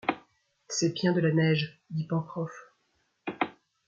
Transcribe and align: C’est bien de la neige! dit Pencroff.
C’est 0.67 0.95
bien 0.95 1.13
de 1.13 1.19
la 1.19 1.31
neige! 1.31 1.79
dit 1.91 2.07
Pencroff. 2.07 2.73